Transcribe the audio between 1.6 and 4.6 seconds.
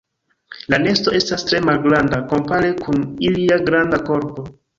malgranda, kompare kun ilia granda korpo.